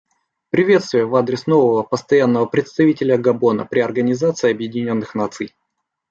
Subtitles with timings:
[0.49, 5.53] Приветствие в адрес нового Постоянного представителя Габона при Организации Объединенных Наций.